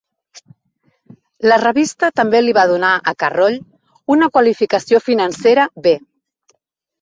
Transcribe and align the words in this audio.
La 1.51 1.59
revista 1.63 2.09
també 2.19 2.41
li 2.45 2.55
va 2.59 2.63
donar 2.71 2.93
a 3.11 3.13
Carroll 3.25 3.59
una 4.17 4.31
qualificació 4.39 5.03
financera 5.11 5.69
B. 5.89 5.95